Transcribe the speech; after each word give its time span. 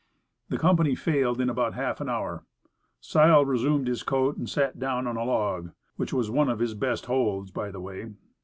The 0.49 0.57
company 0.57 0.95
failed 0.95 1.39
in 1.39 1.47
about 1.47 1.75
half 1.75 2.01
an 2.01 2.09
hour. 2.09 2.43
Sile 2.99 3.45
resumed 3.45 3.85
his 3.87 4.01
coat, 4.01 4.35
and 4.35 4.49
sat 4.49 4.79
down 4.79 5.05
on 5.05 5.15
a 5.15 5.23
log 5.23 5.73
which 5.95 6.11
was 6.11 6.27
one 6.27 6.49
of 6.49 6.57
his 6.57 6.73
best 6.73 7.05
holds, 7.05 7.51
by 7.51 7.69
the 7.69 7.79
way. 7.81 8.09